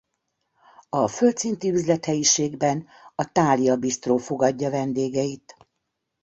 A 0.89 1.07
földszinti 1.07 1.69
üzlethelyiségben 1.69 2.87
a 3.15 3.31
Thália 3.31 3.75
bisztró 3.75 4.17
fogadja 4.17 4.69
vendégeit. 4.69 5.55